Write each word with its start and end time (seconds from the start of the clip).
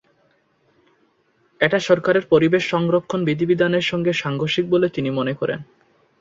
এটা 1.61 1.79
সরকারের 1.79 2.23
পরিবেশ 2.29 2.63
সংরক্ষণ 2.69 3.19
বিধিবিধানের 3.25 3.81
সঙ্গে 3.81 4.11
সাংঘর্ষিক 4.13 4.65
বলে 4.69 4.87
তিনি 4.89 5.09
মনে 5.09 5.33
করেন। 5.33 5.59